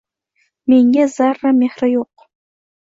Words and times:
Menga 0.73 1.05
zarra 1.17 1.55
mehr 1.61 1.87
yo’q. 1.95 2.29